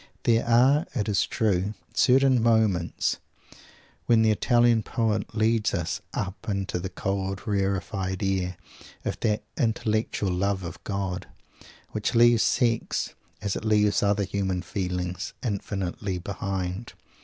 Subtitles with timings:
[0.23, 3.19] There are, it is true, certain moments
[4.07, 8.57] when the Italian poet leads us up into the cold rarified air
[9.05, 11.27] of that "Intellectual Love of God"
[11.91, 16.93] which leaves sex, as it leaves other human feelings, infinitely behind.